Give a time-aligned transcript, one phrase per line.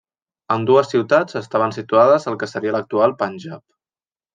[0.55, 3.67] Ambdues ciutats estaven situades al que seria l'actual Panjab.